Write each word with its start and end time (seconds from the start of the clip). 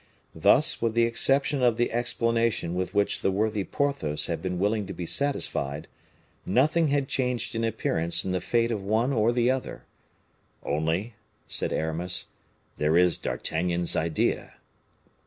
Thus, 0.33 0.81
with 0.81 0.95
the 0.95 1.03
exception 1.03 1.61
of 1.61 1.77
the 1.77 1.91
explanation 1.91 2.73
with 2.73 2.95
which 2.95 3.21
the 3.21 3.29
worthy 3.29 3.63
Porthos 3.63 4.25
had 4.25 4.41
been 4.41 4.57
willing 4.57 4.87
to 4.87 4.93
be 4.93 5.05
satisfied, 5.05 5.87
nothing 6.43 6.87
had 6.87 7.07
changed 7.07 7.53
in 7.53 7.63
appearance 7.63 8.25
in 8.25 8.31
the 8.31 8.41
fate 8.41 8.71
of 8.71 8.81
one 8.83 9.13
or 9.13 9.31
the 9.31 9.51
other, 9.51 9.85
"Only," 10.63 11.13
said 11.45 11.71
Aramis, 11.71 12.29
"there 12.77 12.97
is 12.97 13.19
D'Artagnan's 13.19 13.95
idea." 13.95 14.55